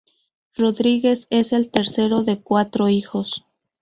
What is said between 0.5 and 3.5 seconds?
Rodríguez es el tercero de cuatro hijos.